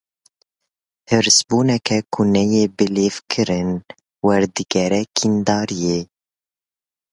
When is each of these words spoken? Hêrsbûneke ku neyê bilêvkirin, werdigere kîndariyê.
Hêrsbûneke 1.09 1.97
ku 2.13 2.21
neyê 2.33 2.63
bilêvkirin, 2.77 3.71
werdigere 4.25 5.01
kîndariyê. 5.15 5.99